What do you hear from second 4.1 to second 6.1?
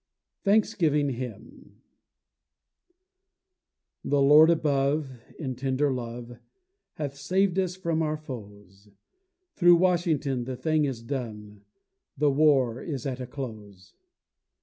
Lord above, in tender